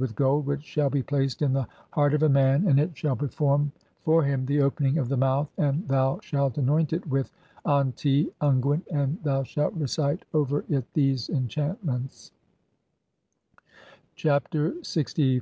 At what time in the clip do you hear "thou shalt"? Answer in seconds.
5.86-6.58, 9.22-9.74